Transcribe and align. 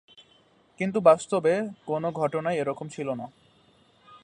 কিন্তু 0.79 0.99
বাস্তবে 1.01 1.53
কোনো 1.85 2.07
ঘটনাই 2.11 2.55
এক 2.57 2.67
রকম 2.67 2.87
ছিল 2.87 3.07
না। 3.13 3.25